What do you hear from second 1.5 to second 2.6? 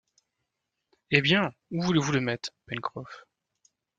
où voulez-vous le mettre,